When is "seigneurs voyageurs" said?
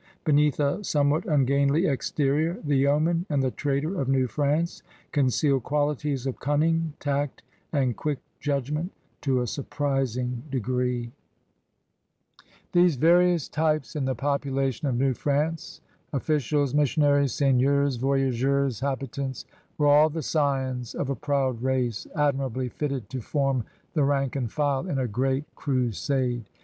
17.33-18.79